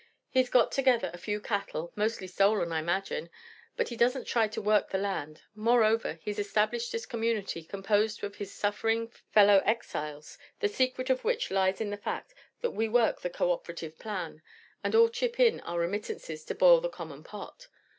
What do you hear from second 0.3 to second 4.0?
He's got together a few cattle, mostly stolen I imagine; but he